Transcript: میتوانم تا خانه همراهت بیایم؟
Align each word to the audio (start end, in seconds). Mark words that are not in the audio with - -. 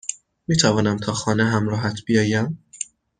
میتوانم 0.47 0.97
تا 0.97 1.13
خانه 1.13 1.45
همراهت 1.45 2.05
بیایم؟ 2.05 2.57